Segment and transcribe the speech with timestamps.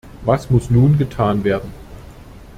[0.23, 1.69] Was muss nun getan werden?